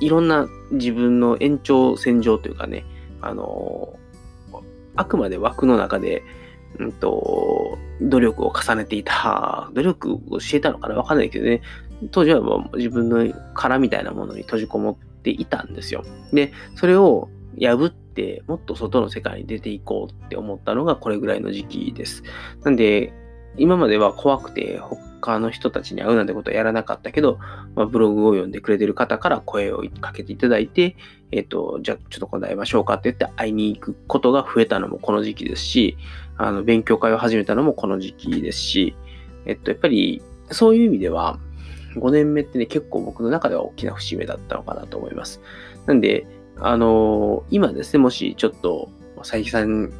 [0.00, 2.86] いろんな自分の延長線上というかね、
[3.20, 3.94] あの、
[4.96, 6.22] あくまで枠の中で、
[6.78, 10.94] うんと、努力を重ねていた、努力をしていたのかな？
[10.94, 11.60] わかんないけどね、
[12.10, 16.04] 当時はもう自分の殻みたいなものに閉じこもっていたんですよ。
[16.32, 17.28] で、それを
[17.60, 22.22] 破って、もっと外の世界に出ていこうって思ったのがこれぐらいの時期です。
[22.62, 23.12] なんで、
[23.56, 24.80] 今までは怖くて
[25.24, 27.38] 他の人たちに会うなんてことはやらなかったけど、
[27.74, 30.96] まあ、ブログを読んでくれてる方から声をかけていただいて、
[31.32, 35.96] えっ、ー、と、じゃあちょっと今度会いましょうかって言って会いに行くことが増えたのもこの時期ですし、
[36.36, 38.94] あの、勉強会を始めたのもこの時期ですし、
[39.46, 41.38] えっと、やっぱりそういう意味では、
[41.96, 45.40] 5年目ってね、結構僕の中では大きな節目だったのかなと思います。
[45.86, 46.26] なんで、
[46.58, 49.90] あのー、今ですね、もしちょっと、佐伯さん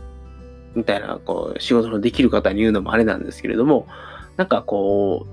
[0.75, 3.87] みたいな、こう、仕事のできる方に言うのもあれなんですけれども、
[4.37, 5.27] なんかこ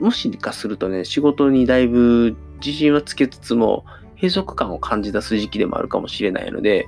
[0.00, 3.84] う、もしかするとね、仕事にだいぶ自信はつけつつも、
[4.16, 6.86] 閉塞感を感じ出す時期でもあるかもしれないので、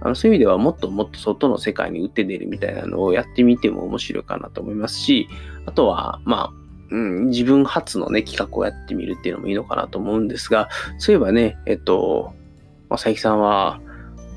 [0.00, 5.28] あのそういう意味ではもっともっと外の世界に打って出るみたいなのをやってみても面白いかなと思いますし、
[5.66, 6.58] あとは、まあ、
[6.90, 12.32] うん、自分初のね、企画をやってみるっていうのもいいのかなと思うんですが、そういえばね、えっと、
[12.88, 13.80] まあ、佐伯さんは、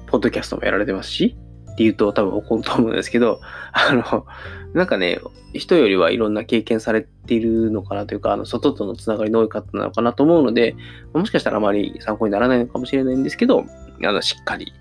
[0.07, 1.37] ポッドキャストもやられてますし、
[1.71, 3.39] って言うと多分怒ると思うんですけど、
[3.71, 4.25] あの、
[4.73, 5.19] なんかね、
[5.53, 10.75] 人よりはいろんな経験されているのかなというか、あの、外とのつながりの多い方なのかなと思うので、
[11.13, 13.65] もしかしたらあまり参考にならないのかもしれないんですけど、
[14.03, 14.73] あの、しっかり、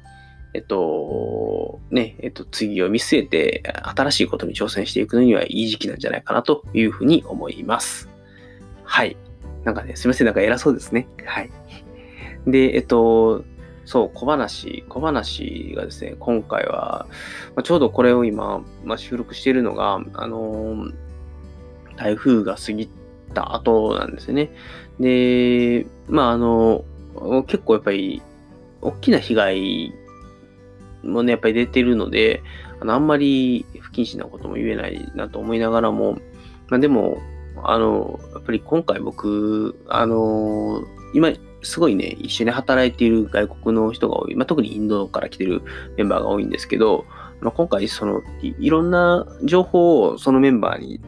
[0.54, 8.08] えっと、ね、えっと、次を見据えて、新しいことに挑戦していくのにはいい時期なんじゃないかなというふうに思います。
[8.84, 9.16] はい。
[9.64, 11.08] なんかね、すいません、なんか偉そうですね。
[11.24, 11.50] はい。
[12.46, 13.44] で、えっと、
[13.90, 17.08] そう、小話、小話がですね、今回は、
[17.56, 20.94] まあ、ちょうどこれを今、まあ、収録しているのが、あのー、
[21.96, 22.88] 台風が過ぎ
[23.34, 24.52] た後なんですよね。
[25.00, 26.84] で、まあ、あの、
[27.48, 28.22] 結構やっぱり、
[28.80, 29.92] 大きな被害
[31.02, 32.44] もね、やっぱり出てるので、
[32.78, 36.12] あの、あんまり不謹慎なことも言えないなと思いながらも、
[36.68, 37.18] まあ、でも、
[37.64, 44.34] あの、やっぱり今回僕、あの、今、すごいね、一緒に働いている外国の人が多い。
[44.34, 45.62] まあ、特にインドから来てる
[45.96, 47.04] メンバーが多いんですけど、
[47.40, 51.00] まあ、今回、そのい、いろんな情報をそのメンバーに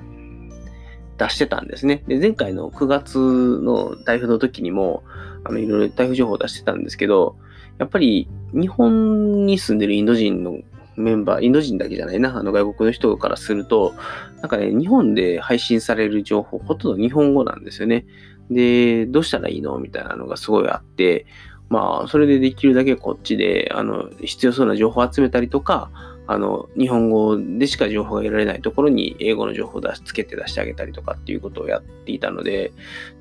[1.19, 2.03] 出してたんですね。
[2.07, 5.05] で、前回の9月の台風の時にも、
[5.45, 7.37] あの、いろいろ台風情報を出してたんですけど、
[7.79, 10.59] やっぱり日本に住んでるインド人の
[10.97, 13.95] メンバー、インド人だけじゃないな、あの外国の人からすると、
[14.41, 18.05] なんかね、日本で配信される情報、ほとんど日本語なんですよね。
[18.51, 19.79] で、どうしたらいいの？
[19.79, 21.27] みたいなのがすごいあって、
[21.69, 25.91] まあ、それでできるだけこっちで、あの、必要そうな情報を集めたりとか、
[26.27, 32.73] あの、日本語でしか情報が得られないところに英語の情報を出しつけて出してあげたりとかっていうことをやっていたので、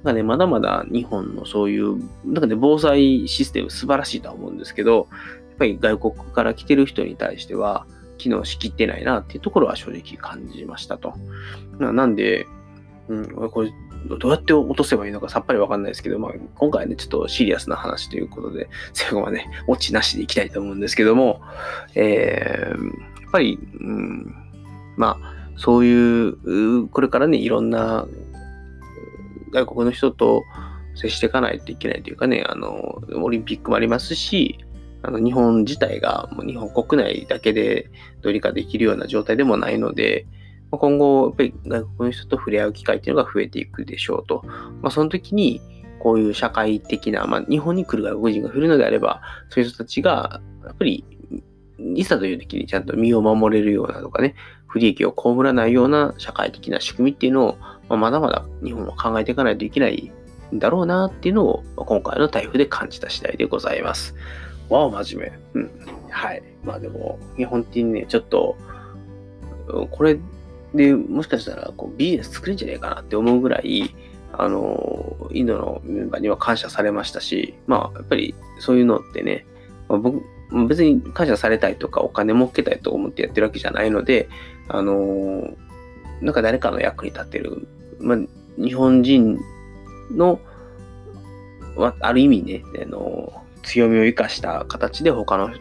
[0.04, 5.08] なんかね、まだまだ日本のそういう、なんかね、防災システム素晴らしいとは思うんですけど、
[5.50, 7.88] やっぱり外国から来てる人に対しては、
[8.18, 11.14] 機能しきってないなっていうところは正直感じましたと。
[11.80, 12.46] なんで、
[13.08, 13.72] うん、これ
[14.06, 21.42] どうやって落とせばいいのかさっぱりわかんないですけど、まあ、今回はね、ちょっとシリアスな話ということで、 最後までオチなしでいきたいと思うんですけども、
[21.96, 22.84] えー、
[23.22, 24.36] やっぱり、うん、
[24.98, 28.08] まあ、そういう、これからね、いろんな
[29.52, 30.44] 外国の人と
[30.96, 34.58] 接していかないといけないというかね、あの、オリンピックもありますし、
[35.04, 37.90] あの日本自体がもう日本国内だけで
[38.22, 40.26] どうにかできるような状態でもないので、
[40.78, 44.44] 今後、やっぱり外国の人と触れ合う機会っていうのが増えていくでしょうと。
[44.82, 45.62] まあ、その時に、
[46.00, 51.06] こういう社会的な、まあ、日本に来る外国人が来るのであれば、そういう人たちが、やっぱり、
[51.96, 54.36] いざという時にちゃんと身を守れるようなとかね、
[54.68, 57.58] 不利益を被らないような社会的な仕組みっていうのを、
[57.90, 60.12] まあ、まだまだ日本は考えていかないといけない
[60.54, 64.16] んだろうなっていうのを、今回の台風で感じた次第でございます。
[64.70, 65.62] わあ、真面目。
[65.62, 65.72] うん。
[66.10, 66.44] はい。
[66.64, 68.56] まあでも、日本的にね、ちょっと、
[69.92, 70.20] これ
[70.74, 73.96] で、もしかしたらこうビジネス作れんじゃねえかなって思うぐらい、
[74.34, 79.46] あの、インドのメンバーには感謝されましたし、まあ、やっぱりそういうのってね、
[79.90, 80.24] まあ、僕、
[80.68, 84.30] 別に感謝されたいとかお金儲けたいと思ってやってるわけじゃないので、
[84.70, 85.50] あの、
[86.22, 87.68] なんか誰かの役に立ってる、
[88.00, 88.18] まあ、
[88.58, 89.40] 日本人
[90.12, 90.40] の、
[92.00, 95.52] ある意味ね、あの、強みを生かした形で他の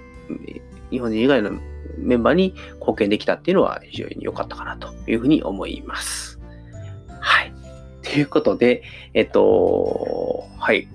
[0.90, 1.52] 日本人以外の
[2.00, 6.40] メンバーに貢献できたっていうのは非常に良かったかなというふうに思います。
[7.20, 7.52] はい。
[8.02, 8.82] ということで、
[9.14, 10.88] えっと、はい。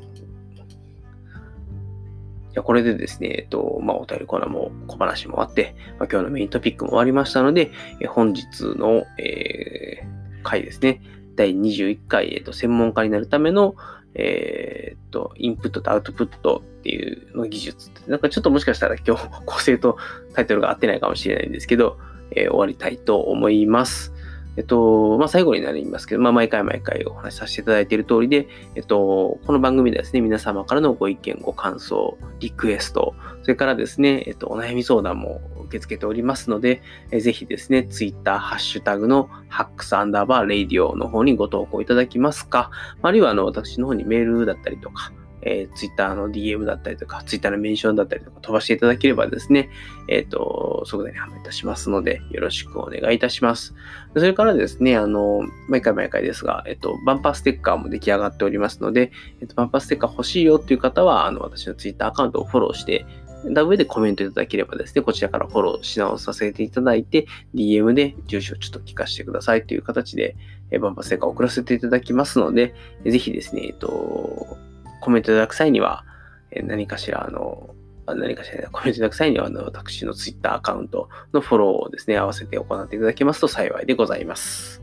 [2.56, 8.46] じゃこれでですね、えっと、まあ、お便りコーナーも小話もあって、まあ、今日のメイントピックも終わりましたので、え本日
[8.78, 11.02] の、えー、回ですね、
[11.36, 13.76] 第21回、えっと、専門家になるための、
[14.16, 19.98] えー、っと、インプットとアウトプットっていうの技術って、なんかちょっともしかしたら今日 構成と
[20.34, 21.98] タイトルが合ってないかもしれないんですけど、
[22.32, 24.14] えー、終わりたいと思います。
[24.58, 45.12] えっと、まあ、最後になりますけど、まあ、毎回毎回お話しさせていただいている通りで、えっと、この番組でですね、皆様からのご意見、ご感想、リクエスト、それからですね、えっと、お悩み相談も受け付けておりますので、えぜひですね、ツイッター、ハッシュタグの hacks アンダーバーレイディオの方にご投稿いただきますか、あるいはあの、私の方にメールだったりとか、
[45.46, 49.70] えー、Twitter の DM だったりとか、Twitter のメンションだったりとか飛ばしていただければですね、
[50.10, 53.76] えっ、ー、と、即座に判断いたしますので、よろしくお願いいたします。
[54.16, 63.06] それからですね、あの、毎回毎回ですが、えっ、ー、と、バンパーステッカーも出来上がっておりますので、えっ、と、バンパーステッカー欲しいよっていう方は、あの、私の Twitter アカウントをフォローして、
[63.54, 70.36] だ上でコメントいただければですね、こちらからフォローし直させていただいて、DM で住所をちょっと聞かせてくださいという形で、
[70.72, 72.74] えバンパーステッカーを送らせていただきますので、
[73.06, 74.58] ぜひですね、えっと、
[75.02, 76.04] コメントいただく際には、
[76.52, 77.76] え何かしら、あの、
[78.08, 84.82] 何かしらコメントいただく際には、あの、私の Twitter アカウントのフォローをですね、合わせて行っていただけますと幸いでございます。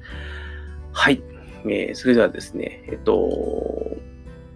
[0.93, 1.23] はい。
[1.65, 3.29] えー、それではですね、えっと、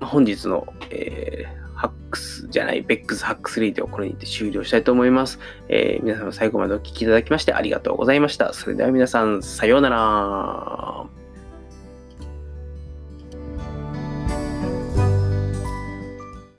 [0.00, 5.38] 本日の、えー、 hacks じゃない、 Beck's hacks radio をこれにて終了したいと思います。
[5.68, 8.52] えー、皆様最後までお聴きいただきましてありがとうございました。
[8.52, 11.25] それでは皆さん、さようなら。